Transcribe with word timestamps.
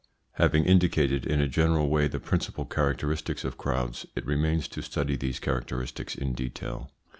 Having 0.37 0.65
indicated 0.65 1.27
in 1.27 1.39
a 1.39 1.47
general 1.47 1.87
way 1.87 2.07
the 2.07 2.19
principal 2.19 2.65
characteristics 2.65 3.43
of 3.43 3.59
crowds, 3.59 4.03
it 4.15 4.25
remains 4.25 4.67
to 4.69 4.81
study 4.81 5.15
these 5.15 5.39
characteristics 5.39 6.15
in 6.15 6.33
detail. 6.33 6.89